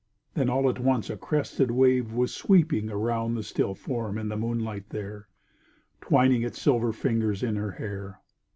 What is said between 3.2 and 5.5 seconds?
the still form in the moonlight there,